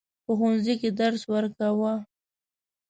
[0.25, 1.93] په ښوونځي کې درس ورکاوه.